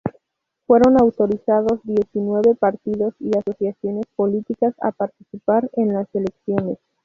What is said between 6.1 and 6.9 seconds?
elecciones.